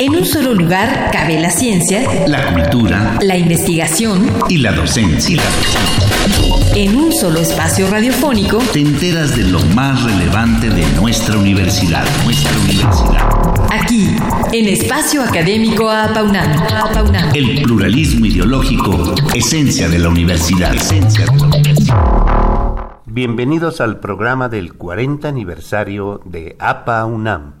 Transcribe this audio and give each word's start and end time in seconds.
En 0.00 0.16
un 0.16 0.24
solo 0.24 0.54
lugar 0.54 1.10
cabe 1.12 1.38
la 1.38 1.50
ciencia, 1.50 2.26
la 2.26 2.54
cultura, 2.54 3.18
la 3.20 3.36
investigación 3.36 4.26
y 4.48 4.56
la 4.56 4.72
docencia. 4.72 5.42
En 6.74 6.96
un 6.96 7.12
solo 7.12 7.38
espacio 7.38 7.86
radiofónico 7.86 8.56
te 8.72 8.80
enteras 8.80 9.36
de 9.36 9.42
lo 9.42 9.60
más 9.74 10.02
relevante 10.02 10.70
de 10.70 10.86
nuestra 10.98 11.36
universidad, 11.36 12.02
nuestra 12.24 12.50
universidad. 12.60 13.28
Aquí, 13.70 14.16
en 14.54 14.68
Espacio 14.68 15.22
Académico 15.22 15.90
APAUNAM. 15.90 17.34
El 17.34 17.60
pluralismo 17.60 18.24
ideológico, 18.24 19.14
esencia 19.34 19.86
de 19.90 19.98
la 19.98 20.08
universidad. 20.08 20.74
Esencia 20.74 21.26
de 21.26 21.36
la 21.36 21.44
universidad. 21.44 23.02
Bienvenidos 23.04 23.82
al 23.82 24.00
programa 24.00 24.48
del 24.48 24.72
40 24.72 25.28
aniversario 25.28 26.22
de 26.24 26.56
APA 26.58 27.04
UNAM. 27.04 27.59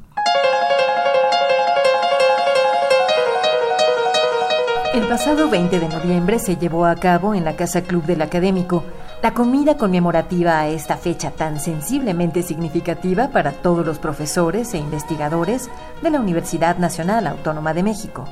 El 4.92 5.06
pasado 5.06 5.48
20 5.48 5.78
de 5.78 5.88
noviembre 5.88 6.40
se 6.40 6.56
llevó 6.56 6.84
a 6.84 6.96
cabo 6.96 7.36
en 7.36 7.44
la 7.44 7.54
Casa 7.54 7.82
Club 7.82 8.02
del 8.06 8.22
Académico 8.22 8.82
la 9.22 9.34
comida 9.34 9.76
conmemorativa 9.76 10.58
a 10.58 10.66
esta 10.66 10.96
fecha 10.96 11.30
tan 11.30 11.60
sensiblemente 11.60 12.42
significativa 12.42 13.28
para 13.28 13.52
todos 13.52 13.86
los 13.86 14.00
profesores 14.00 14.74
e 14.74 14.78
investigadores 14.78 15.70
de 16.02 16.10
la 16.10 16.18
Universidad 16.18 16.78
Nacional 16.78 17.28
Autónoma 17.28 17.72
de 17.72 17.84
México. 17.84 18.24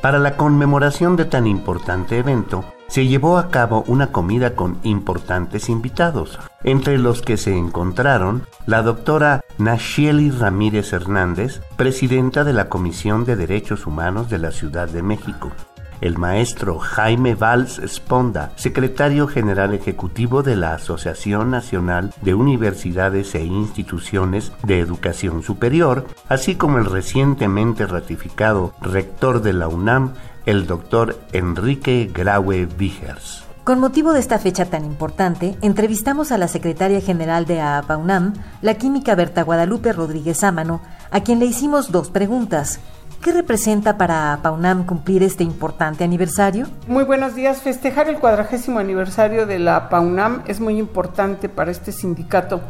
Para 0.00 0.18
la 0.18 0.34
conmemoración 0.36 1.16
de 1.16 1.26
tan 1.26 1.46
importante 1.46 2.16
evento, 2.16 2.64
se 2.86 3.06
llevó 3.06 3.36
a 3.36 3.50
cabo 3.50 3.84
una 3.86 4.06
comida 4.06 4.54
con 4.54 4.78
importantes 4.84 5.68
invitados, 5.68 6.38
entre 6.64 6.96
los 6.96 7.20
que 7.20 7.36
se 7.36 7.54
encontraron 7.54 8.46
la 8.64 8.80
doctora 8.80 9.42
Nashieli 9.58 10.30
Ramírez 10.30 10.92
Hernández, 10.94 11.60
presidenta 11.76 12.44
de 12.44 12.54
la 12.54 12.70
Comisión 12.70 13.26
de 13.26 13.36
Derechos 13.36 13.86
Humanos 13.86 14.30
de 14.30 14.38
la 14.38 14.52
Ciudad 14.52 14.88
de 14.88 15.02
México, 15.02 15.52
el 16.00 16.18
maestro 16.18 16.78
Jaime 16.78 17.34
Valls 17.34 17.80
Sponda, 17.86 18.52
secretario 18.56 19.26
general 19.26 19.74
ejecutivo 19.74 20.42
de 20.42 20.56
la 20.56 20.74
Asociación 20.74 21.50
Nacional 21.50 22.12
de 22.22 22.34
Universidades 22.34 23.34
e 23.34 23.44
Instituciones 23.44 24.52
de 24.62 24.80
Educación 24.80 25.42
Superior, 25.42 26.06
así 26.28 26.54
como 26.54 26.78
el 26.78 26.84
recientemente 26.84 27.86
ratificado 27.86 28.74
rector 28.80 29.42
de 29.42 29.52
la 29.52 29.68
UNAM, 29.68 30.14
el 30.46 30.66
doctor 30.66 31.18
Enrique 31.32 32.10
Graue 32.12 32.66
Vigers. 32.66 33.44
Con 33.68 33.80
motivo 33.80 34.14
de 34.14 34.20
esta 34.20 34.38
fecha 34.38 34.64
tan 34.64 34.86
importante, 34.86 35.58
entrevistamos 35.60 36.32
a 36.32 36.38
la 36.38 36.48
secretaria 36.48 37.02
general 37.02 37.44
de 37.44 37.60
UNAM, 38.00 38.32
la 38.62 38.74
química 38.78 39.14
Berta 39.14 39.42
Guadalupe 39.42 39.92
Rodríguez 39.92 40.42
Ámano, 40.42 40.80
a 41.10 41.20
quien 41.20 41.38
le 41.38 41.44
hicimos 41.44 41.92
dos 41.92 42.08
preguntas. 42.10 42.80
¿Qué 43.22 43.32
representa 43.32 43.98
para 43.98 44.38
PAUNAM 44.42 44.86
cumplir 44.86 45.24
este 45.24 45.42
importante 45.42 46.04
aniversario? 46.04 46.66
Muy 46.86 47.04
buenos 47.04 47.34
días. 47.34 47.60
Festejar 47.62 48.08
el 48.08 48.18
cuadragésimo 48.18 48.78
aniversario 48.78 49.44
de 49.44 49.58
la 49.58 49.88
PAUNAM 49.88 50.42
es 50.46 50.60
muy 50.60 50.78
importante 50.78 51.48
para 51.48 51.70
este 51.72 51.90
sindicato 51.90 52.60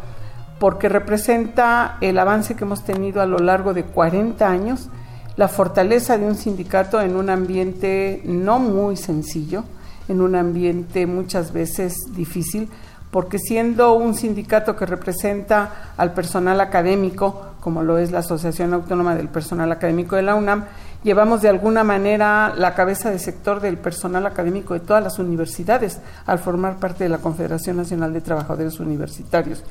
porque 0.59 0.89
representa 0.89 1.99
el 2.01 2.19
avance 2.19 2.57
que 2.57 2.65
hemos 2.65 2.83
tenido 2.83 3.21
a 3.21 3.27
lo 3.27 3.39
largo 3.39 3.75
de 3.75 3.85
40 3.85 4.49
años, 4.49 4.89
la 5.37 5.49
fortaleza 5.49 6.19
de 6.19 6.27
un 6.27 6.35
sindicato 6.35 7.01
en 7.01 7.17
un 7.17 7.31
ambiente 7.31 8.23
no 8.25 8.59
muy 8.59 8.97
sencillo, 8.97 9.65
en 10.09 10.21
un 10.21 10.35
ambiente 10.35 11.07
muchas 11.07 11.53
veces 11.53 11.97
difícil, 12.15 12.69
porque 13.11 13.39
siendo 13.39 13.93
un 13.93 14.15
sindicato 14.15 14.75
que 14.77 14.87
representa 14.87 15.93
al 15.97 16.13
personal 16.13 16.61
académico, 16.61 17.48
como 17.69 17.83
lo 17.83 17.99
es 17.99 18.11
la 18.13 18.21
Asociación 18.21 18.73
Autónoma 18.73 19.15
del 19.15 19.29
Personal 19.29 19.71
Académico 19.71 20.17
de 20.17 20.23
la 20.23 20.37
UNAM, 20.37 20.65
llevamos 21.05 21.43
de 21.43 21.51
alguna 21.51 21.85
manera 21.85 22.55
la 22.57 22.75
cabeza 22.75 23.11
de 23.11 23.19
sector 23.19 23.61
del 23.61 23.77
personal 23.77 24.25
académico 24.25 24.73
de 24.73 24.81
todas 24.81 25.05
las 25.05 25.19
universidades 25.19 26.01
al 26.25 26.39
formar 26.39 26.79
parte 26.79 27.05
de 27.05 27.11
la 27.11 27.19
Confederación 27.19 27.77
Nacional 27.77 28.15
de 28.15 28.23
Trabajadores 28.23 28.81
Universitarios. 28.81 29.63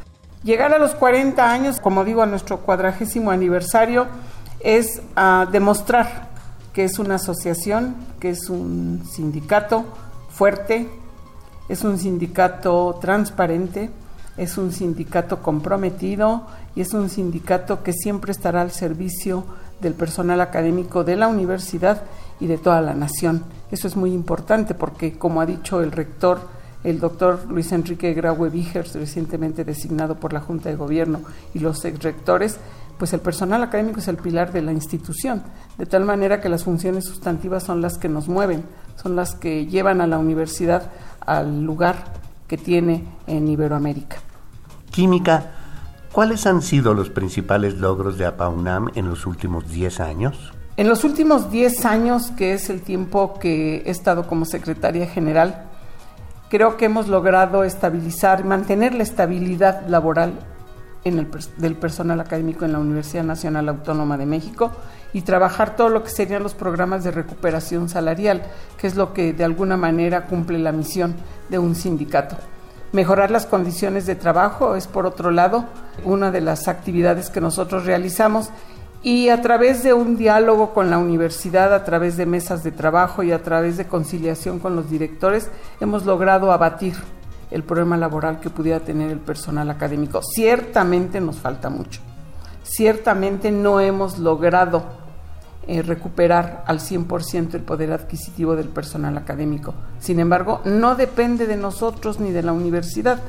Llegar 0.43 0.75
a 0.75 0.77
los 0.77 0.93
40 0.93 1.51
años, 1.51 1.79
como 1.79 2.05
digo, 2.05 2.21
a 2.21 2.27
nuestro 2.27 2.59
cuadragésimo 2.59 3.31
aniversario, 3.31 4.05
es 4.59 5.01
ah, 5.15 5.47
demostrar 5.51 6.27
que 6.73 6.83
es 6.83 6.99
una 6.99 7.15
asociación, 7.15 7.95
que 8.19 8.29
es 8.29 8.47
un 8.47 9.01
sindicato 9.11 9.85
fuerte, 10.29 10.87
es 11.67 11.83
un 11.83 11.97
sindicato 11.97 12.99
transparente, 13.01 13.89
es 14.37 14.57
un 14.57 14.71
sindicato 14.71 15.41
comprometido 15.41 16.43
y 16.75 16.81
es 16.81 16.93
un 16.93 17.09
sindicato 17.09 17.83
que 17.83 17.93
siempre 17.93 18.31
estará 18.31 18.61
al 18.61 18.71
servicio 18.71 19.43
del 19.81 19.93
personal 19.93 20.41
académico 20.41 21.03
de 21.03 21.15
la 21.15 21.27
universidad 21.27 22.03
y 22.39 22.47
de 22.47 22.57
toda 22.57 22.81
la 22.81 22.93
nación. 22.93 23.43
Eso 23.71 23.87
es 23.87 23.95
muy 23.95 24.13
importante 24.13 24.73
porque, 24.73 25.17
como 25.17 25.41
ha 25.41 25.45
dicho 25.45 25.81
el 25.81 25.91
rector, 25.91 26.39
el 26.83 26.99
doctor 26.99 27.45
Luis 27.49 27.71
Enrique 27.71 28.13
Graue 28.13 28.49
Vigers, 28.49 28.95
recientemente 28.95 29.65
designado 29.65 30.15
por 30.15 30.33
la 30.33 30.39
Junta 30.39 30.69
de 30.69 30.75
Gobierno, 30.75 31.21
y 31.53 31.59
los 31.59 31.83
exrectores, 31.85 32.57
pues 32.97 33.13
el 33.13 33.19
personal 33.19 33.61
académico 33.63 33.99
es 33.99 34.07
el 34.07 34.17
pilar 34.17 34.51
de 34.51 34.61
la 34.61 34.71
institución, 34.71 35.43
de 35.77 35.85
tal 35.85 36.05
manera 36.05 36.41
que 36.41 36.49
las 36.49 36.63
funciones 36.63 37.05
sustantivas 37.05 37.63
son 37.63 37.81
las 37.81 37.97
que 37.97 38.09
nos 38.09 38.27
mueven, 38.27 38.63
son 38.95 39.15
las 39.15 39.35
que 39.35 39.65
llevan 39.65 40.01
a 40.01 40.07
la 40.07 40.17
universidad 40.17 40.91
al 41.19 41.63
lugar 41.63 41.95
que 42.47 42.57
tiene 42.57 43.03
en 43.27 43.47
Iberoamérica. 43.47 44.17
¿Cuáles 46.11 46.47
han 46.47 46.61
sido 46.61 46.93
los 46.93 47.09
principales 47.09 47.77
logros 47.77 48.17
de 48.17 48.25
APAUNAM 48.25 48.89
en 48.95 49.07
los 49.07 49.27
últimos 49.27 49.69
10 49.69 49.99
años? 49.99 50.53
En 50.77 50.87
los 50.87 51.03
últimos 51.03 51.51
10 51.51 51.85
años, 51.85 52.31
que 52.37 52.53
es 52.53 52.69
el 52.69 52.81
tiempo 52.81 53.37
que 53.39 53.83
he 53.85 53.91
estado 53.91 54.27
como 54.27 54.45
secretaria 54.45 55.07
general, 55.07 55.65
creo 56.49 56.77
que 56.77 56.85
hemos 56.85 57.07
logrado 57.07 57.63
estabilizar, 57.63 58.43
mantener 58.43 58.95
la 58.95 59.03
estabilidad 59.03 59.87
laboral 59.87 60.33
del 61.57 61.75
personal 61.75 62.19
académico 62.19 62.65
en 62.65 62.73
la 62.73 62.79
Universidad 62.79 63.23
Nacional 63.23 63.69
Autónoma 63.69 64.17
de 64.17 64.25
México 64.25 64.71
y 65.13 65.21
trabajar 65.21 65.75
todo 65.75 65.89
lo 65.89 66.03
que 66.03 66.09
serían 66.09 66.43
los 66.43 66.53
programas 66.53 67.03
de 67.03 67.11
recuperación 67.11 67.87
salarial, 67.87 68.43
que 68.77 68.87
es 68.87 68.95
lo 68.95 69.13
que 69.13 69.31
de 69.31 69.45
alguna 69.45 69.77
manera 69.77 70.25
cumple 70.25 70.59
la 70.59 70.71
misión 70.71 71.15
de 71.49 71.59
un 71.59 71.75
sindicato. 71.75 72.35
Mejorar 72.97 73.29
las 73.29 73.45
condiciones 73.45 74.07
de 74.07 74.15
trabajo 74.15 74.75
es, 74.75 74.87
por 74.87 75.05
otro 75.05 75.29
lado, 75.29 75.65
una 76.03 76.31
de 76.31 76.41
las 76.41 76.67
actividades 76.67 77.29
que 77.29 77.39
nosotros 77.39 77.85
realizamos 77.85 78.49
y 79.03 79.29
a 79.29 79.39
través 79.43 79.83
de 79.83 79.93
un 79.93 80.17
diálogo 80.17 80.73
con 80.73 80.89
la 80.89 80.97
universidad, 80.97 81.75
a 81.75 81.83
través 81.83 82.17
de 82.17 82.25
mesas 82.25 82.63
de 82.63 82.71
trabajo 82.71 83.21
y 83.21 83.31
a 83.31 83.43
través 83.43 83.77
de 83.77 83.85
conciliación 83.85 84.57
con 84.57 84.75
los 84.75 84.89
directores, 84.89 85.51
hemos 85.79 86.07
logrado 86.07 86.51
abatir 86.51 86.95
el 87.51 87.61
problema 87.61 87.97
laboral 87.97 88.39
que 88.39 88.49
pudiera 88.49 88.79
tener 88.79 89.11
el 89.11 89.19
personal 89.19 89.69
académico. 89.69 90.21
Ciertamente 90.23 91.21
nos 91.21 91.35
falta 91.37 91.69
mucho. 91.69 92.01
Ciertamente 92.63 93.51
no 93.51 93.79
hemos 93.79 94.17
logrado 94.17 94.81
eh, 95.67 95.81
recuperar 95.81 96.63
al 96.65 96.79
100% 96.79 97.55
el 97.55 97.61
poder 97.61 97.91
adquisitivo 97.91 98.55
del 98.55 98.69
personal 98.69 99.17
académico. 99.17 99.73
Sin 99.99 100.19
embargo, 100.19 100.61
no 100.63 100.95
depende 100.95 101.45
de 101.45 101.57
nosotros 101.57 102.21
ni 102.21 102.31
de 102.31 102.41
la 102.41 102.53
universidad. 102.53 103.19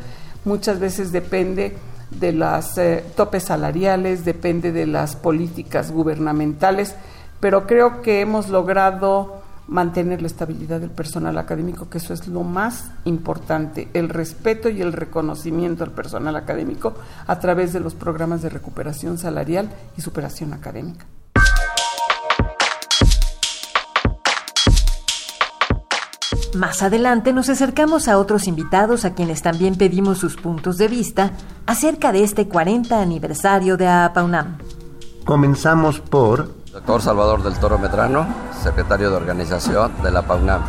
Muchas 0.44 0.78
veces 0.78 1.10
depende 1.10 1.76
de 2.12 2.32
las 2.32 2.78
eh, 2.78 3.04
topes 3.16 3.42
salariales, 3.42 4.24
depende 4.24 4.70
de 4.70 4.86
las 4.86 5.16
políticas 5.16 5.90
gubernamentales, 5.90 6.94
pero 7.40 7.66
creo 7.66 8.02
que 8.02 8.20
hemos 8.20 8.48
logrado 8.48 9.42
mantener 9.66 10.22
la 10.22 10.28
estabilidad 10.28 10.80
del 10.80 10.90
personal 10.90 11.36
académico, 11.38 11.90
que 11.90 11.98
eso 11.98 12.14
es 12.14 12.28
lo 12.28 12.44
más 12.44 12.92
importante, 13.04 13.88
el 13.94 14.08
respeto 14.08 14.68
y 14.68 14.80
el 14.80 14.92
reconocimiento 14.92 15.82
al 15.82 15.90
personal 15.90 16.36
académico 16.36 16.94
a 17.26 17.38
través 17.38 17.72
de 17.72 17.80
los 17.80 17.94
programas 17.94 18.42
de 18.42 18.48
recuperación 18.48 19.18
salarial 19.18 19.70
y 19.96 20.00
superación 20.00 20.54
académica. 20.54 21.04
Más 26.54 26.82
adelante 26.82 27.34
nos 27.34 27.50
acercamos 27.50 28.08
a 28.08 28.16
otros 28.18 28.48
invitados 28.48 29.04
a 29.04 29.14
quienes 29.14 29.42
también 29.42 29.76
pedimos 29.76 30.18
sus 30.18 30.36
puntos 30.36 30.78
de 30.78 30.88
vista 30.88 31.32
acerca 31.66 32.10
de 32.10 32.24
este 32.24 32.48
40 32.48 33.00
aniversario 33.00 33.76
de 33.76 33.86
APAUNAM. 33.86 34.56
Comenzamos 35.26 36.00
por 36.00 36.50
Doctor 36.72 37.02
Salvador 37.02 37.42
del 37.42 37.58
Toro 37.58 37.78
Medrano, 37.78 38.26
secretario 38.62 39.10
de 39.10 39.16
organización 39.16 39.92
de 40.02 40.10
la 40.10 40.22
PAUNAM. 40.22 40.62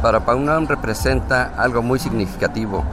Para 0.00 0.24
PAUNAM 0.24 0.66
representa 0.66 1.52
algo 1.58 1.82
muy 1.82 1.98
significativo, 1.98 2.84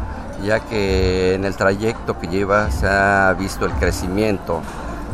ya 0.44 0.60
que 0.60 1.36
en 1.36 1.46
el 1.46 1.56
trayecto 1.56 2.20
que 2.20 2.28
lleva 2.28 2.70
se 2.70 2.88
ha 2.88 3.34
visto 3.40 3.66
el 3.66 3.72
crecimiento 3.74 4.62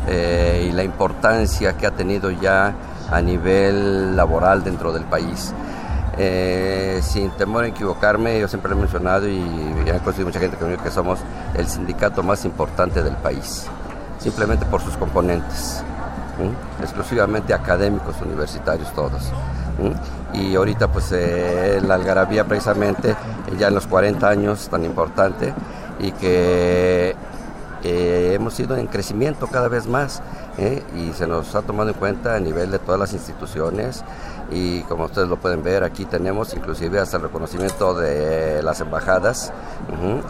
eh, 0.08 0.68
y 0.70 0.72
la 0.72 0.84
importancia 0.84 1.78
que 1.78 1.86
ha 1.86 1.92
tenido 1.92 2.32
ya 2.32 2.74
a 3.12 3.22
nivel 3.22 4.16
laboral 4.16 4.64
dentro 4.64 4.92
del 4.92 5.04
país. 5.04 5.54
Eh, 6.18 7.00
sin 7.04 7.32
temor 7.32 7.64
a 7.64 7.68
equivocarme, 7.68 8.40
yo 8.40 8.48
siempre 8.48 8.74
he 8.74 8.76
mencionado 8.76 9.28
y 9.28 9.42
he 9.86 10.00
conocido 10.00 10.26
mucha 10.26 10.40
gente 10.40 10.58
conmigo 10.58 10.84
que 10.84 10.92
somos 10.92 11.20
el 11.56 11.68
sindicato 11.68 12.22
más 12.22 12.44
importante 12.44 13.02
del 13.02 13.16
país, 13.16 13.68
simplemente 14.20 14.66
por 14.66 14.82
sus 14.82 14.98
componentes 14.98 15.84
exclusivamente 16.82 17.54
académicos 17.54 18.16
universitarios 18.22 18.92
todos. 18.94 19.32
Y 20.34 20.56
ahorita 20.56 20.88
pues 20.88 21.12
eh, 21.12 21.82
la 21.86 21.96
algarabía 21.96 22.46
precisamente 22.46 23.16
ya 23.58 23.68
en 23.68 23.76
los 23.76 23.88
40 23.88 24.28
años 24.30 24.70
tan 24.70 24.86
importante 24.86 25.54
y 26.00 26.12
que 26.12 27.16
eh, 27.84 28.34
hemos 28.36 28.60
ido 28.60 28.78
en 28.78 28.88
crecimiento 28.88 29.48
cada 29.48 29.68
vez 29.68 29.88
más 29.88 30.22
¿eh? 30.58 30.84
y 30.96 31.14
se 31.14 31.28
nos 31.28 31.56
ha 31.56 31.62
tomado 31.62 31.90
en 31.90 31.96
cuenta 31.96 32.36
a 32.36 32.40
nivel 32.40 32.72
de 32.72 32.80
todas 32.80 33.00
las 33.00 33.14
instituciones 33.14 34.04
y 34.52 34.82
como 34.84 35.06
ustedes 35.06 35.28
lo 35.28 35.38
pueden 35.38 35.64
ver 35.64 35.84
aquí 35.84 36.06
tenemos 36.06 36.54
inclusive 36.54 37.00
hasta 37.00 37.18
el 37.18 37.24
reconocimiento 37.24 37.94
de 37.94 38.62
las 38.62 38.82
embajadas, 38.82 39.52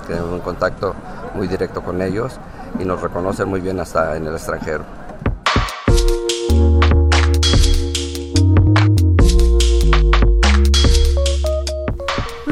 tenemos 0.08 0.32
un 0.32 0.40
contacto 0.40 0.96
muy 1.36 1.48
directo 1.48 1.82
con 1.82 2.02
ellos 2.02 2.40
y 2.80 2.86
nos 2.86 3.02
reconocen 3.02 3.50
muy 3.50 3.62
bien 3.62 3.80
hasta 3.80 4.16
en 4.16 4.28
el 4.28 4.34
extranjero. 4.34 5.01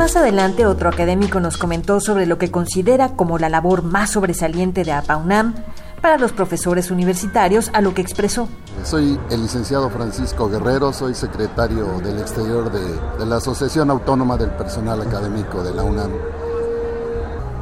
Más 0.09 0.15
adelante, 0.15 0.65
otro 0.65 0.89
académico 0.89 1.39
nos 1.39 1.57
comentó 1.57 1.99
sobre 1.99 2.25
lo 2.25 2.39
que 2.39 2.49
considera 2.49 3.09
como 3.09 3.37
la 3.37 3.47
labor 3.47 3.83
más 3.83 4.09
sobresaliente 4.09 4.83
de 4.83 4.91
APAUNAM 4.91 5.53
para 6.01 6.17
los 6.17 6.31
profesores 6.31 6.89
universitarios, 6.89 7.69
a 7.73 7.81
lo 7.81 7.93
que 7.93 8.01
expresó. 8.01 8.49
Soy 8.83 9.19
el 9.29 9.43
licenciado 9.43 9.87
Francisco 9.91 10.49
Guerrero, 10.49 10.93
soy 10.93 11.13
secretario 11.13 11.99
del 11.99 12.17
exterior 12.17 12.71
de, 12.71 13.23
la 13.23 13.35
Asociación 13.35 13.91
Autónoma 13.91 14.35
del 14.35 14.49
Personal 14.49 14.99
Académico 14.99 15.61
de 15.61 15.75
la 15.75 15.83
UNAM. 15.83 16.09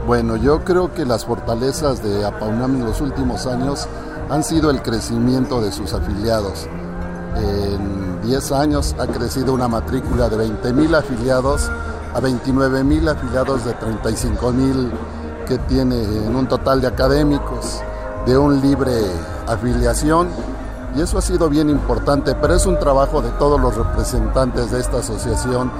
Bueno, 0.05 0.37
yo 0.37 0.63
creo 0.63 0.93
que 0.93 1.05
las 1.05 1.25
fortalezas 1.25 2.01
de 2.01 2.23
APAUNAM 2.23 2.75
en 2.75 2.85
los 2.85 3.01
últimos 3.01 3.45
años 3.45 3.89
han 4.29 4.45
sido 4.45 4.71
el 4.71 4.81
crecimiento 4.81 5.59
de 5.59 5.73
sus 5.73 5.91
afiliados. 5.91 6.69
En 7.35 8.21
10 8.21 8.51
años 8.53 8.95
ha 8.97 9.07
crecido 9.07 9.53
una 9.53 9.67
matrícula 9.67 10.29
de 10.29 10.37
20.000 10.47 10.95
afiliados 10.95 11.69
a 12.17 12.19
29 12.19 12.83
mil 12.83 13.07
afiliados 13.07 13.63
de 13.63 13.73
35 13.73 14.51
mil 14.51 14.91
que 15.47 15.59
tiene 15.59 16.01
en 16.01 16.35
un 16.35 16.47
total 16.47 16.81
de 16.81 16.87
académicos, 16.87 17.79
de 18.25 18.35
un 18.35 18.59
libre 18.59 18.91
afiliación. 19.45 20.27
Y 20.95 21.01
eso 21.01 21.19
ha 21.19 21.21
sido 21.21 21.47
bien 21.47 21.69
importante, 21.69 22.33
pero 22.33 22.55
es 22.55 22.65
un 22.65 22.79
trabajo 22.79 23.21
de 23.21 23.29
todos 23.37 23.61
los 23.61 23.75
representantes 23.75 24.71
de 24.71 24.79
esta 24.79 24.97
asociación, 24.97 25.71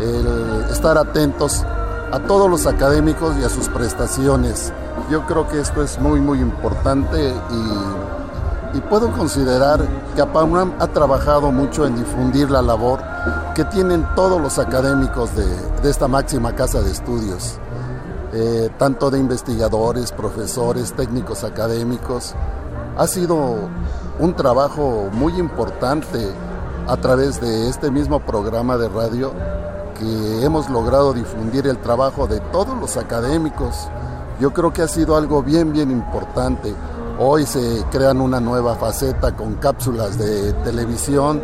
el 0.00 0.66
estar 0.72 0.98
atentos 0.98 1.62
a 2.10 2.18
todos 2.26 2.50
los 2.50 2.66
académicos 2.66 3.36
y 3.40 3.44
a 3.44 3.48
sus 3.48 3.68
prestaciones. 3.68 4.72
Yo 5.08 5.24
creo 5.26 5.46
que 5.46 5.60
esto 5.60 5.84
es 5.84 6.00
muy, 6.00 6.20
muy 6.20 6.40
importante 6.40 7.28
y, 7.28 8.19
y 8.72 8.80
puedo 8.80 9.10
considerar 9.12 9.80
que 10.14 10.22
APAUNAM 10.22 10.74
ha 10.78 10.86
trabajado 10.88 11.50
mucho 11.50 11.86
en 11.86 11.96
difundir 11.96 12.50
la 12.50 12.62
labor 12.62 13.00
que 13.54 13.64
tienen 13.64 14.06
todos 14.14 14.40
los 14.40 14.58
académicos 14.58 15.30
de, 15.34 15.88
esta 15.88 16.08
máxima 16.08 16.54
casa 16.54 16.80
de 16.80 16.90
estudios, 16.90 17.58
eh, 18.32 18.70
tanto 18.78 19.10
de 19.10 19.18
investigadores, 19.18 20.12
profesores, 20.12 20.92
técnicos 20.92 21.42
académicos. 21.42 22.34
Ha 22.96 23.06
sido 23.06 23.56
un 24.18 24.34
trabajo 24.34 25.08
muy 25.12 25.34
importante 25.38 26.30
a 26.86 26.96
través 26.96 27.40
de 27.40 27.68
este 27.68 27.90
mismo 27.90 28.20
programa 28.20 28.76
de 28.76 28.88
radio 28.88 29.32
que 29.98 30.44
hemos 30.44 30.70
logrado 30.70 31.12
difundir 31.12 31.66
el 31.66 31.78
trabajo 31.78 32.26
de 32.26 32.40
todos 32.52 32.78
los 32.78 32.96
académicos. 32.96 33.88
Yo 34.40 34.52
creo 34.52 34.72
que 34.72 34.82
ha 34.82 34.88
sido 34.88 35.16
algo 35.16 35.42
bien, 35.42 35.72
bien 35.72 35.90
importante. 35.90 36.74
Hoy 37.22 37.44
se 37.44 37.84
crean 37.90 38.18
una 38.22 38.40
nueva 38.40 38.76
faceta 38.76 39.36
con 39.36 39.56
cápsulas 39.56 40.16
de 40.16 40.54
televisión 40.64 41.42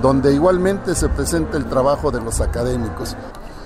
donde 0.00 0.32
igualmente 0.32 0.94
se 0.94 1.08
presenta 1.08 1.56
el 1.56 1.68
trabajo 1.68 2.12
de 2.12 2.20
los 2.20 2.40
académicos. 2.40 3.16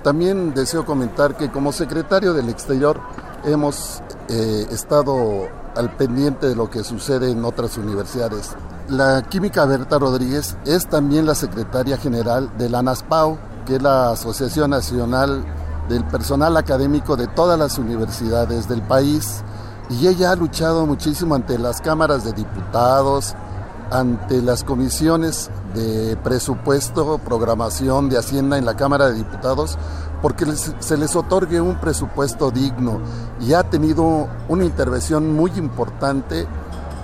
También 0.03 0.55
deseo 0.55 0.87
comentar 0.87 1.37
que 1.37 1.51
como 1.51 1.71
secretario 1.71 2.33
del 2.33 2.49
exterior 2.49 2.99
hemos 3.45 4.01
eh, 4.31 4.69
estado 4.71 5.51
al 5.77 5.95
pendiente 5.97 6.49
de 6.49 6.57
lo 6.57 6.71
que 6.71 6.83
sucede 6.83 7.31
en 7.31 7.45
otras 7.45 7.77
universidades. 7.77 8.53
La 8.89 9.21
química 9.21 9.67
Berta 9.67 9.99
Rodríguez 9.99 10.57
es 10.65 10.89
también 10.89 11.27
la 11.27 11.35
secretaria 11.35 11.99
general 11.99 12.57
de 12.57 12.71
la 12.71 12.79
ANASPAO, 12.79 13.37
que 13.67 13.77
es 13.77 13.83
la 13.83 14.13
Asociación 14.13 14.71
Nacional 14.71 15.45
del 15.91 16.05
Personal 16.05 16.57
Académico 16.57 17.17
de 17.17 17.27
todas 17.27 17.59
las 17.59 17.77
universidades 17.77 18.67
del 18.67 18.81
país. 18.81 19.43
Y 19.91 20.07
ella 20.07 20.33
ha 20.33 20.37
luchado 20.37 20.87
muchísimo 20.87 21.35
ante 21.35 21.59
las 21.59 21.81
cámaras 21.81 22.25
de 22.25 22.33
diputados, 22.33 23.35
ante 23.91 24.43
las 24.43 24.63
comisiones 24.65 25.51
de 25.75 26.17
presupuesto, 26.17 27.19
programación 27.19 28.11
de 28.11 28.19
Hacienda 28.19 28.59
en 28.59 28.67
la 28.67 28.77
Cámara 28.77 29.09
de 29.09 29.15
Diputados, 29.15 29.79
porque 30.21 30.45
se 30.47 30.97
les 30.97 31.17
otorgue 31.17 31.61
un 31.61 31.81
presupuesto 31.81 32.51
digno 32.51 33.01
y 33.41 33.55
ha 33.55 33.63
tenido 33.63 34.29
una 34.49 34.65
intervención 34.65 35.35
muy 35.35 35.53
importante 35.53 36.47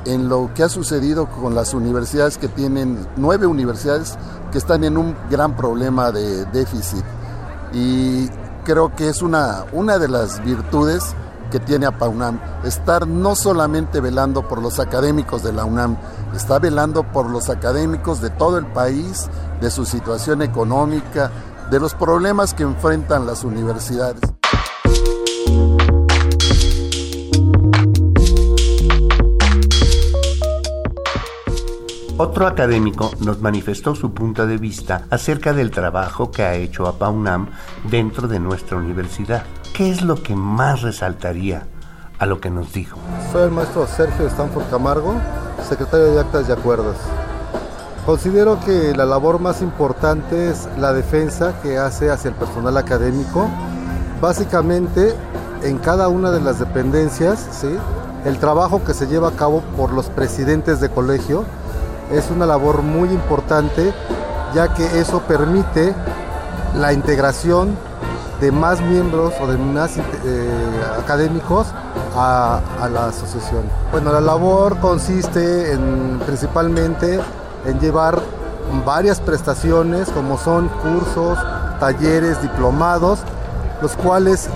en 0.05 0.29
lo 0.29 0.53
que 0.55 0.63
ha 0.63 0.69
sucedido 0.69 1.27
con 1.31 1.55
las 1.55 1.73
universidades 1.73 2.37
que 2.37 2.49
tienen, 2.49 3.07
nueve 3.17 3.47
universidades 3.47 4.19
que 4.53 4.59
están 4.59 4.85
en 4.85 4.99
un 4.99 5.17
gran 5.31 5.57
problema 5.57 6.11
de 6.11 6.45
déficit. 6.47 7.05
Y 7.73 8.29
creo 8.65 8.95
que 8.95 9.09
es 9.09 9.23
una, 9.23 9.65
una 9.73 9.99
de 9.99 10.09
las 10.09 10.45
virtudes 10.45 11.15
que 11.55 11.61
tiene 11.61 11.87
a 11.87 11.97
PAUNAM, 11.97 12.41
estar 12.65 13.07
no 13.07 13.37
solamente 13.37 14.01
velando 14.01 14.49
por 14.49 14.61
los 14.61 14.81
académicos 14.81 15.45
de 15.45 15.53
la 15.53 15.65
UNAM, 15.65 15.97
está 16.35 16.59
velando 16.59 17.05
por 17.05 17.31
los 17.31 17.49
académicos 17.49 18.21
de 18.21 18.31
todo 18.31 18.59
el 18.59 18.67
país, 18.67 19.31
de 19.61 19.71
su 19.71 19.85
situación 19.87 20.43
económica, 20.43 21.31
de 21.71 21.79
los 21.79 21.95
problemas 21.95 22.55
que 22.55 22.65
enfrentan 22.65 23.25
las 23.25 23.45
universidades. 23.45 24.21
Otro 32.17 32.49
académico 32.49 33.13
nos 33.21 33.41
manifestó 33.41 33.95
su 33.95 34.13
punto 34.13 34.45
de 34.49 34.59
vista 34.59 35.07
acerca 35.09 35.53
del 35.53 35.71
trabajo 35.71 36.33
que 36.33 36.43
ha 36.43 36.57
hecho 36.57 36.89
APAUNAM 36.89 37.47
dentro 37.89 38.27
de 38.27 38.41
nuestra 38.41 38.77
universidad. 38.77 39.45
¿Qué 39.75 39.91
es 39.91 40.03
lo 40.03 40.23
que 40.23 40.37
más 40.37 40.83
resaltaría 40.83 41.67
a 42.21 42.27
lo 42.27 42.41
que 42.41 42.49
nos 42.49 42.73
dijo? 42.73 42.97
Soy 43.33 43.43
el 43.43 43.51
maestro 43.51 43.89
Sergio 43.89 44.29
Stanford 44.29 44.71
Camargo, 44.71 45.17
secretario 45.69 46.13
de 46.13 46.21
Actas 46.21 46.49
y 46.49 46.53
Acuerdos. 46.53 46.95
Considero 48.07 48.61
que 48.61 48.95
la 48.95 49.05
labor 49.05 49.41
más 49.41 49.63
importante 49.63 50.49
es 50.49 50.69
la 50.79 50.93
defensa 50.93 51.61
que 51.61 51.77
hace 51.77 52.09
hacia 52.09 52.29
el 52.29 52.37
personal 52.37 52.77
académico. 52.77 53.49
Básicamente, 54.21 55.13
en 55.65 55.79
cada 55.79 56.07
una 56.07 56.31
de 56.31 56.41
las 56.41 56.61
dependencias, 56.61 57.45
¿sí? 57.51 57.77
el 58.25 58.39
trabajo 58.39 58.85
que 58.85 58.95
se 58.95 59.09
lleva 59.09 59.31
a 59.31 59.33
cabo 59.33 59.63
por 59.77 59.93
los 59.93 60.07
presidentes 60.07 60.79
de 60.79 60.89
colegio 60.89 61.45
es 62.13 62.31
una 62.31 62.47
labor 62.47 62.83
muy 62.83 63.09
importante, 63.09 63.93
ya 64.55 64.73
que 64.73 65.01
eso 65.01 65.23
permite 65.23 65.93
la 66.77 66.93
integración 66.93 67.77
de 68.45 68.53
más 68.53 68.79
miembros 68.83 69.33
o 69.41 69.47
de 69.47 69.57
más 69.57 69.97
eh, 69.97 70.03
académicos 70.99 71.69
a, 72.15 72.61
la 72.93 73.07
asociación. 73.07 73.63
Bueno, 73.91 74.13
la 74.13 74.21
labor 74.21 74.79
consiste 74.81 75.73
en, 75.73 76.21
principalmente 76.27 77.21
en 77.65 77.81
llevar 77.81 78.21
varias 78.85 79.19
prestaciones 79.19 80.11
como 80.11 80.37
son 80.37 80.69
cursos, 80.69 81.39
talleres, 81.81 82.43
diplomados, 82.43 83.21
los 83.81 83.97
cuales 83.97 84.51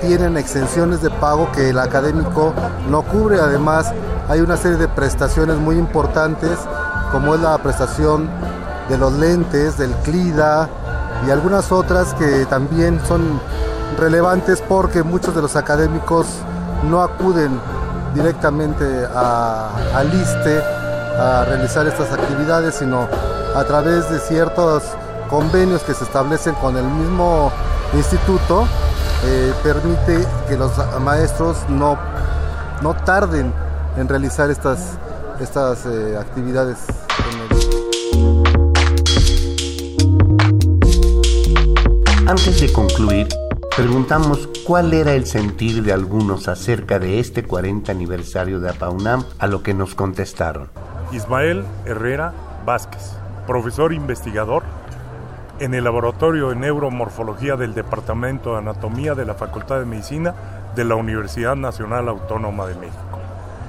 tienen 0.00 0.36
exenciones 0.36 1.02
de 1.02 1.10
pago 1.10 1.50
que 1.50 1.70
el 1.70 1.80
académico 1.80 2.54
no 2.88 3.02
cubre. 3.02 3.40
Además, 3.40 3.92
hay 4.28 4.40
una 4.40 4.56
serie 4.56 4.78
de 4.78 4.86
prestaciones 4.86 5.56
muy 5.56 5.76
importantes 5.76 6.56
como 7.10 7.34
es 7.34 7.40
la 7.40 7.58
prestación 7.58 8.30
de 8.88 8.96
los 8.98 9.12
lentes, 9.14 9.76
del 9.78 9.90
CLIDA, 10.04 10.68
y 11.26 11.30
algunas 11.30 11.70
otras 11.72 12.14
que 12.14 12.46
también 12.46 13.00
son 13.06 13.40
relevantes 13.98 14.62
porque 14.66 15.02
muchos 15.02 15.34
de 15.34 15.42
los 15.42 15.56
académicos 15.56 16.26
no 16.88 17.02
acuden 17.02 17.60
directamente 18.14 18.84
al 19.14 20.12
ISTE 20.12 20.62
a 21.18 21.44
realizar 21.44 21.86
estas 21.86 22.12
actividades, 22.12 22.76
sino 22.76 23.08
a 23.54 23.64
través 23.64 24.08
de 24.10 24.18
ciertos 24.18 24.82
convenios 25.28 25.82
que 25.82 25.94
se 25.94 26.04
establecen 26.04 26.54
con 26.54 26.76
el 26.76 26.84
mismo 26.84 27.52
instituto, 27.94 28.66
eh, 29.24 29.52
permite 29.62 30.26
que 30.48 30.56
los 30.56 30.72
maestros 31.00 31.58
no, 31.68 31.98
no 32.82 32.94
tarden 32.94 33.52
en 33.96 34.08
realizar 34.08 34.50
estas, 34.50 34.92
estas 35.40 35.84
eh, 35.86 36.16
actividades. 36.18 36.78
Antes 42.30 42.60
de 42.60 42.72
concluir, 42.72 43.26
preguntamos 43.76 44.48
cuál 44.64 44.94
era 44.94 45.14
el 45.14 45.26
sentir 45.26 45.82
de 45.82 45.92
algunos 45.92 46.46
acerca 46.46 47.00
de 47.00 47.18
este 47.18 47.42
40 47.42 47.90
aniversario 47.90 48.60
de 48.60 48.70
APAUNAM, 48.70 49.24
a 49.40 49.48
lo 49.48 49.64
que 49.64 49.74
nos 49.74 49.96
contestaron. 49.96 50.68
Ismael 51.10 51.64
Herrera 51.86 52.32
Vázquez, 52.64 53.16
profesor 53.48 53.92
investigador 53.92 54.62
en 55.58 55.74
el 55.74 55.82
Laboratorio 55.82 56.50
de 56.50 56.54
Neuromorfología 56.54 57.56
del 57.56 57.74
Departamento 57.74 58.52
de 58.52 58.58
Anatomía 58.58 59.16
de 59.16 59.24
la 59.24 59.34
Facultad 59.34 59.80
de 59.80 59.86
Medicina 59.86 60.32
de 60.76 60.84
la 60.84 60.94
Universidad 60.94 61.56
Nacional 61.56 62.08
Autónoma 62.08 62.64
de 62.66 62.76
México. 62.76 63.18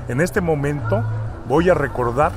En 0.08 0.22
este 0.22 0.40
momento 0.40 1.04
voy 1.48 1.72
a 1.72 1.74
recordar 1.74 2.32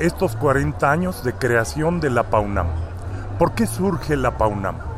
estos 0.00 0.34
40 0.34 0.90
años 0.90 1.22
de 1.22 1.32
creación 1.32 2.00
de 2.00 2.10
la 2.10 2.24
PAUNAM. 2.24 2.66
¿Por 3.38 3.52
qué 3.52 3.68
surge 3.68 4.16
la 4.16 4.36
PAUNAM? 4.36 4.91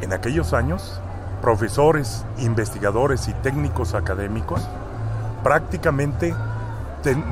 En 0.00 0.12
aquellos 0.12 0.52
años, 0.52 1.00
profesores, 1.40 2.24
investigadores 2.38 3.28
y 3.28 3.32
técnicos 3.34 3.94
académicos 3.94 4.66
prácticamente 5.42 6.34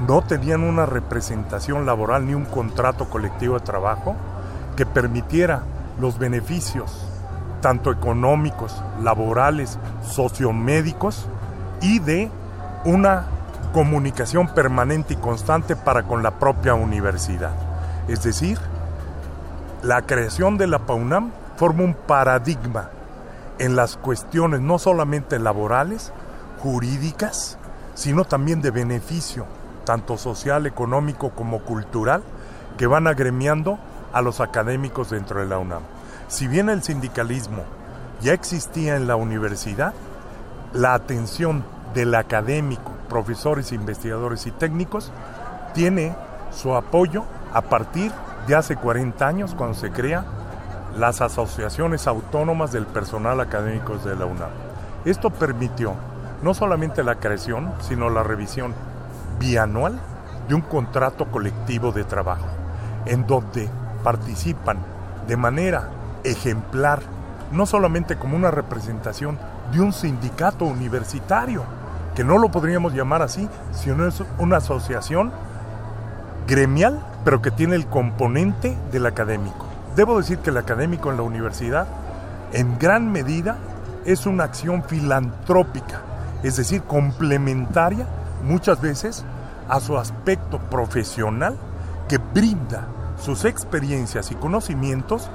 no 0.07 0.23
tenían 0.23 0.63
una 0.63 0.85
representación 0.85 1.87
laboral 1.87 2.27
ni 2.27 2.35
un 2.35 2.45
contrato 2.45 3.09
colectivo 3.09 3.59
de 3.59 3.65
trabajo 3.65 4.17
que 4.77 4.85
permitiera 4.85 5.63
los 5.99 6.19
beneficios 6.19 7.09
tanto 7.63 7.91
económicos, 7.91 8.83
laborales, 9.01 9.79
sociomédicos 10.03 11.27
y 11.81 12.01
de 12.01 12.31
una 12.85 13.25
comunicación 13.73 14.49
permanente 14.49 15.15
y 15.15 15.17
constante 15.17 15.77
para 15.77 16.03
con 16.03 16.23
la 16.23 16.33
propia 16.33 16.75
universidad. 16.75 17.53
Es 18.09 18.23
decir, 18.23 18.59
la 19.83 20.03
creación 20.03 20.59
de 20.59 20.67
la 20.67 20.81
PAUNAM 20.81 21.31
forma 21.63 21.85
un 21.85 21.95
paradigma 21.95 22.91
en 23.61 23.77
las 23.77 23.97
cuestiones 23.97 24.61
no 24.61 24.81
solamente 24.81 25.39
laborales, 25.39 26.13
jurídicas, 26.59 27.57
sino 27.95 28.25
también 28.25 28.61
de 28.61 28.73
beneficio, 28.73 29.47
tanto 29.85 30.19
social, 30.19 30.67
económico 30.67 31.31
como 31.31 31.61
cultural, 31.61 32.25
que 32.77 32.89
van 32.89 33.07
agremiando 33.07 33.79
a 34.13 34.23
los 34.23 34.41
académicos 34.41 35.11
dentro 35.11 35.39
de 35.39 35.47
la 35.47 35.59
UNAM. 35.59 35.83
Si 36.27 36.49
bien 36.49 36.69
el 36.69 36.83
sindicalismo 36.83 37.63
ya 38.21 38.33
existía 38.33 38.97
en 38.97 39.07
la 39.07 39.15
universidad, 39.15 39.95
la 40.73 40.95
atención 40.95 41.63
del 41.95 42.17
académico, 42.17 42.91
profesores, 43.09 43.71
investigadores 43.71 44.49
y 44.49 44.51
técnicos 44.51 45.13
tiene 45.75 46.13
su 46.51 46.75
apoyo 46.75 47.23
a 47.55 47.63
partir 47.63 48.11
de 48.49 48.57
hace 48.57 48.75
40 48.75 49.25
años 49.25 49.55
cuando 49.55 49.79
se 49.79 49.93
crea 49.93 50.25
las 50.97 51.21
asociaciones 51.21 52.07
autónomas 52.07 52.73
del 52.73 52.87
personal 52.87 53.41
académico 53.41 53.97
de 53.99 54.17
la 54.17 54.27
UNAM. 54.27 54.51
Esto 55.05 55.31
permitió 55.31 55.95
no 56.43 56.55
solamente 56.55 57.03
la 57.03 57.17
creación, 57.17 57.73
sino 57.81 58.11
la 58.11 58.23
revisión 58.23 58.75
bianual 59.39 59.99
de 60.49 60.55
un 60.55 60.61
contrato 60.61 61.27
colectivo 61.31 61.93
de 61.93 62.05
trabajo, 62.05 62.47
en 63.07 63.27
donde 63.27 63.69
participan 64.03 64.79
de 65.27 65.37
manera 65.37 65.89
ejemplar, 66.25 67.01
no 67.53 67.67
solamente 67.67 68.17
como 68.17 68.37
una 68.37 68.51
representación 68.51 69.39
de 69.73 69.81
un 69.81 69.93
sindicato 69.93 70.65
universitario, 70.65 71.63
que 72.15 72.25
no 72.25 72.39
lo 72.39 72.51
podríamos 72.51 72.93
llamar 72.93 73.23
así, 73.23 73.49
sino 73.73 74.07
es 74.07 74.23
una 74.39 74.59
asociación 74.59 75.33
gremial, 76.47 77.01
pero 77.25 77.41
que 77.41 77.51
tiene 77.51 77.77
el 77.77 77.87
componente 77.87 78.77
del 78.91 79.07
académico. 79.07 79.62
Debo 79.97 80.17
decir 80.17 80.39
que 80.39 80.51
el 80.51 80.57
académico 80.57 81.11
en 81.11 81.19
la 81.19 81.23
universidad, 81.23 81.87
en 82.53 82.79
gran 82.79 83.13
medida, 83.13 83.59
es 84.07 84.25
una 84.27 84.45
acción 84.45 84.83
filantrópica, 84.83 86.01
es 86.43 86.57
decir, 86.57 86.83
complementaria 86.83 88.07
muchas 88.43 88.81
veces 88.81 89.25
a 89.69 89.81
su 89.81 89.99
aspecto 89.99 90.59
profesional 90.59 91.57
que 92.09 92.19
brinda 92.19 92.87
sus 93.23 93.45
experiencias 93.45 94.31
y 94.31 94.35
conocimientos 94.35 95.31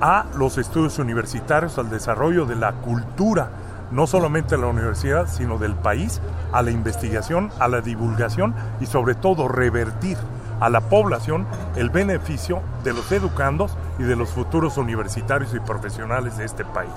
a 0.00 0.24
los 0.36 0.56
estudios 0.56 0.98
universitarios, 0.98 1.78
al 1.78 1.90
desarrollo 1.90 2.46
de 2.46 2.56
la 2.56 2.72
cultura, 2.72 3.50
no 3.90 4.06
solamente 4.06 4.56
de 4.56 4.62
la 4.62 4.68
universidad, 4.68 5.28
sino 5.28 5.58
del 5.58 5.74
país, 5.74 6.20
a 6.52 6.62
la 6.62 6.70
investigación, 6.70 7.50
a 7.58 7.68
la 7.68 7.82
divulgación 7.82 8.54
y 8.80 8.86
sobre 8.86 9.14
todo 9.14 9.48
revertir 9.48 10.16
a 10.60 10.68
la 10.68 10.80
población 10.80 11.46
el 11.76 11.90
beneficio 11.90 12.62
de 12.84 12.92
los 12.92 13.10
educandos 13.12 13.76
y 13.98 14.04
de 14.04 14.16
los 14.16 14.30
futuros 14.30 14.78
universitarios 14.78 15.54
y 15.54 15.60
profesionales 15.60 16.36
de 16.36 16.44
este 16.44 16.64
país. 16.64 16.92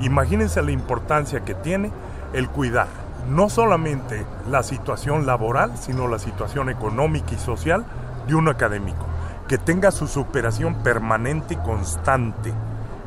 Imagínense 0.00 0.62
la 0.62 0.72
importancia 0.72 1.44
que 1.44 1.54
tiene 1.54 1.90
el 2.32 2.48
cuidar 2.48 2.88
no 3.28 3.48
solamente 3.48 4.26
la 4.50 4.62
situación 4.62 5.26
laboral, 5.26 5.76
sino 5.78 6.08
la 6.08 6.18
situación 6.18 6.68
económica 6.68 7.34
y 7.34 7.38
social 7.38 7.84
de 8.26 8.34
un 8.34 8.48
académico 8.48 9.06
que 9.48 9.58
tenga 9.58 9.90
su 9.90 10.06
superación 10.06 10.76
permanente 10.76 11.54
y 11.54 11.56
constante. 11.58 12.52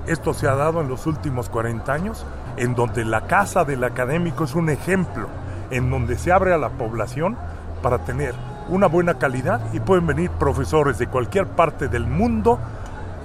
Esto 0.06 0.34
se 0.34 0.48
ha 0.48 0.56
dado 0.56 0.82
en 0.82 0.88
los 0.88 1.08
últimos 1.08 1.50
40 1.50 1.92
años, 1.92 2.25
en 2.58 2.75
donde 2.75 3.04
la 3.04 3.25
casa 3.25 3.66
del 3.66 3.84
académico 3.84 4.44
es 4.44 4.54
un 4.54 4.70
ejemplo, 4.70 5.28
en 5.72 5.90
donde 5.90 6.18
se 6.18 6.32
abre 6.32 6.54
a 6.54 6.60
la 6.60 6.70
población 6.70 7.36
para 7.82 8.00
tener 8.00 8.36
una 8.70 8.88
buena 8.88 9.16
calidad 9.16 9.60
y 9.74 9.80
pueden 9.80 10.06
venir 10.06 10.30
profesores 10.32 11.00
de 11.00 11.08
cualquier 11.08 11.48
parte 11.48 11.88
del 11.88 12.06
mundo. 12.06 12.60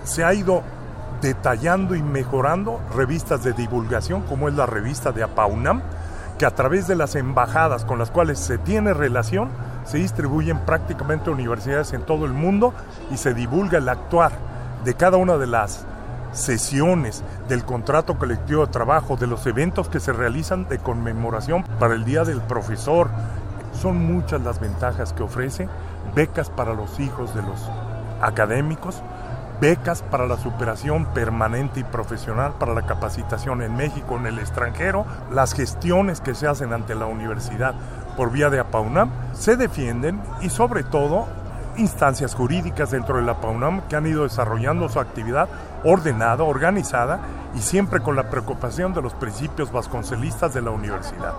Se 0.05 0.25
ha 0.25 0.35
ido 0.35 0.63
detallando 1.21 1.95
y 1.95 2.03
mejorando 2.03 2.81
revistas 2.95 3.45
de 3.45 3.53
divulgación 3.53 4.23
como 4.23 4.49
es 4.49 4.55
la 4.55 4.67
revista 4.67 5.13
de 5.13 5.23
APAUNAM, 5.23 5.83
que 6.39 6.47
a 6.47 6.55
través 6.55 6.87
de 6.87 6.97
las 6.97 7.17
embajadas 7.17 7.85
con 7.85 7.99
las 7.99 8.11
cuales 8.11 8.39
se 8.39 8.57
tiene 8.57 8.95
relación, 8.95 9.51
se 9.85 9.99
distribuyen 9.99 10.61
prácticamente 10.61 11.31
universidades 11.31 11.93
en 11.93 12.03
todo 12.03 12.25
el 12.25 12.33
mundo 12.33 12.73
y 13.11 13.19
se 13.19 13.35
divulga 13.35 13.79
el 13.79 13.89
actuar 13.89 14.33
de 14.85 14.95
cada 14.95 15.19
una 15.19 15.37
de 15.37 15.47
las 15.47 15.85
sesiones 16.33 17.23
del 17.49 17.65
contrato 17.65 18.17
colectivo 18.17 18.65
de 18.65 18.73
trabajo, 18.73 19.17
de 19.17 19.27
los 19.27 19.47
eventos 19.47 19.89
que 19.89 20.01
se 20.01 20.13
realizan 20.13 20.69
de 20.69 20.79
conmemoración 20.79 21.65
para 21.79 21.95
el 21.95 22.05
Día 22.05 22.25
del 22.25 22.41
Profesor. 22.41 23.11
Son 23.75 23.99
muchas 23.99 24.41
las 24.41 24.61
ventajas 24.61 25.13
que 25.13 25.23
ofrece, 25.23 25.69
becas 26.15 26.49
para 26.49 26.73
los 26.73 26.99
hijos 27.01 27.35
de 27.35 27.43
los 27.43 27.69
académicos, 28.23 29.03
becas 29.61 30.03
para 30.03 30.27
la 30.27 30.39
superación 30.39 31.07
permanente 31.07 31.81
y 31.81 31.85
profesional, 31.85 32.55
para 32.59 32.75
la 32.75 32.87
capacitación 32.87 33.63
en 33.63 33.77
México, 33.77 34.17
en 34.17 34.27
el 34.27 34.39
extranjero, 34.39 35.05
las 35.31 35.53
gestiones 35.53 36.21
que 36.21 36.35
se 36.35 36.47
hacen 36.47 36.73
ante 36.73 36.95
la 36.95 37.07
universidad 37.07 37.75
por 38.17 38.33
vía 38.33 38.51
de 38.51 38.61
APAUNAM 38.61 39.11
se 39.35 39.57
defienden 39.57 40.21
y 40.41 40.49
sobre 40.49 40.83
todo 40.83 41.27
instancias 41.77 42.35
jurídicas 42.35 42.91
dentro 42.91 43.17
de 43.17 43.23
la 43.23 43.33
APAUNAM 43.33 43.83
que 43.89 43.97
han 43.97 44.07
ido 44.07 44.25
desarrollando 44.25 44.89
su 44.89 44.99
actividad 44.99 45.49
ordenada, 45.85 46.45
organizada 46.45 47.21
y 47.55 47.61
siempre 47.61 48.01
con 48.01 48.17
la 48.17 48.31
preocupación 48.31 48.93
de 48.95 49.03
los 49.03 49.15
principios 49.15 49.71
vasconcelistas 49.71 50.55
de 50.55 50.63
la 50.63 50.71
universidad. 50.71 51.35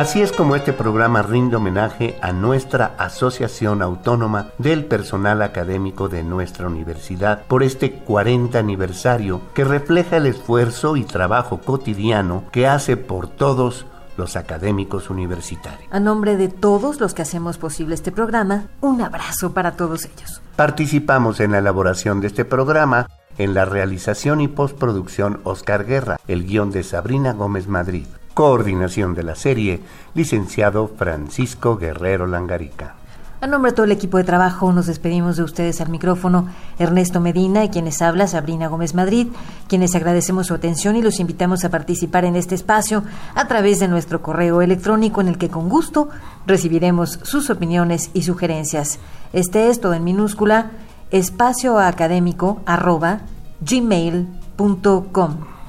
Así 0.00 0.22
es 0.22 0.32
como 0.32 0.56
este 0.56 0.72
programa 0.72 1.20
rinde 1.20 1.56
homenaje 1.56 2.16
a 2.22 2.32
nuestra 2.32 2.94
Asociación 2.96 3.82
Autónoma 3.82 4.48
del 4.56 4.86
Personal 4.86 5.42
Académico 5.42 6.08
de 6.08 6.22
nuestra 6.22 6.68
universidad 6.68 7.42
por 7.46 7.62
este 7.62 7.92
40 7.92 8.58
aniversario 8.58 9.42
que 9.52 9.62
refleja 9.62 10.16
el 10.16 10.24
esfuerzo 10.24 10.96
y 10.96 11.04
trabajo 11.04 11.60
cotidiano 11.60 12.44
que 12.50 12.66
hace 12.66 12.96
por 12.96 13.28
todos 13.28 13.84
los 14.16 14.36
académicos 14.36 15.10
universitarios. 15.10 15.92
A 15.92 16.00
nombre 16.00 16.38
de 16.38 16.48
todos 16.48 16.98
los 16.98 17.12
que 17.12 17.20
hacemos 17.20 17.58
posible 17.58 17.94
este 17.94 18.10
programa, 18.10 18.68
un 18.80 19.02
abrazo 19.02 19.52
para 19.52 19.72
todos 19.72 20.06
ellos. 20.06 20.40
Participamos 20.56 21.40
en 21.40 21.52
la 21.52 21.58
elaboración 21.58 22.22
de 22.22 22.28
este 22.28 22.46
programa, 22.46 23.06
en 23.36 23.52
la 23.52 23.66
realización 23.66 24.40
y 24.40 24.48
postproducción 24.48 25.40
Oscar 25.44 25.84
Guerra, 25.84 26.16
el 26.26 26.46
guion 26.46 26.70
de 26.70 26.84
Sabrina 26.84 27.34
Gómez 27.34 27.68
Madrid. 27.68 28.06
Coordinación 28.34 29.14
de 29.14 29.22
la 29.22 29.34
serie, 29.34 29.80
licenciado 30.14 30.88
Francisco 30.88 31.76
Guerrero 31.76 32.26
Langarica. 32.26 32.94
A 33.42 33.46
nombre 33.46 33.70
de 33.70 33.74
todo 33.74 33.86
el 33.86 33.92
equipo 33.92 34.18
de 34.18 34.24
trabajo, 34.24 34.70
nos 34.70 34.86
despedimos 34.86 35.38
de 35.38 35.42
ustedes 35.42 35.80
al 35.80 35.88
micrófono 35.88 36.48
Ernesto 36.78 37.20
Medina 37.20 37.64
y 37.64 37.70
quienes 37.70 38.02
habla 38.02 38.26
Sabrina 38.26 38.68
Gómez 38.68 38.94
Madrid, 38.94 39.28
quienes 39.66 39.94
agradecemos 39.94 40.48
su 40.48 40.54
atención 40.54 40.94
y 40.94 41.00
los 41.00 41.20
invitamos 41.20 41.64
a 41.64 41.70
participar 41.70 42.26
en 42.26 42.36
este 42.36 42.54
espacio 42.54 43.02
a 43.34 43.48
través 43.48 43.80
de 43.80 43.88
nuestro 43.88 44.20
correo 44.20 44.60
electrónico 44.60 45.22
en 45.22 45.28
el 45.28 45.38
que 45.38 45.48
con 45.48 45.70
gusto 45.70 46.10
recibiremos 46.46 47.18
sus 47.22 47.48
opiniones 47.48 48.10
y 48.12 48.22
sugerencias. 48.22 48.98
Este 49.32 49.70
es 49.70 49.80
todo 49.80 49.94
en 49.94 50.04
minúscula 50.04 50.72
espacioacadémico 51.10 52.60
arroba 52.66 53.20
gmail.com. 53.62 55.59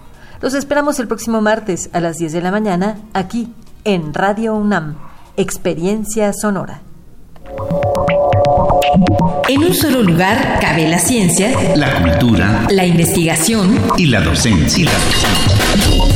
Los 0.41 0.55
esperamos 0.55 0.99
el 0.99 1.07
próximo 1.07 1.39
martes 1.39 1.91
a 1.93 1.99
las 1.99 2.17
10 2.17 2.33
de 2.33 2.41
la 2.41 2.49
mañana 2.49 2.97
aquí 3.13 3.53
en 3.83 4.11
Radio 4.11 4.55
UNAM, 4.55 4.95
Experiencia 5.37 6.33
Sonora. 6.33 6.81
En 9.47 9.63
un 9.63 9.73
solo 9.75 10.01
lugar 10.01 10.57
cabe 10.59 10.87
la 10.87 10.97
ciencia, 10.97 11.51
la 11.75 12.01
cultura, 12.01 12.67
la 12.71 12.85
investigación 12.85 13.79
y 13.97 14.07
la 14.07 14.21
docencia. 14.21 14.81
Y 14.81 14.85
la 14.85 14.93
docencia. 14.93 15.60